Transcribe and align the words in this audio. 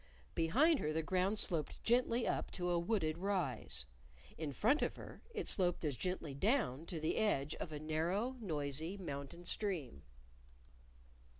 Behind 0.33 0.79
her 0.79 0.91
the 0.91 1.03
ground 1.03 1.37
sloped 1.37 1.83
gently 1.83 2.27
up 2.27 2.49
to 2.53 2.71
a 2.71 2.79
wooded 2.79 3.19
rise; 3.19 3.85
in 4.35 4.51
front 4.51 4.81
of 4.81 4.95
her 4.95 5.21
it 5.31 5.47
sloped 5.47 5.85
as 5.85 5.95
gently 5.95 6.33
down 6.33 6.87
to 6.87 6.99
the 6.99 7.17
edge 7.17 7.53
of 7.57 7.71
a 7.71 7.79
narrow, 7.79 8.35
noisy 8.41 8.97
mountain 8.97 9.45
stream. 9.45 10.01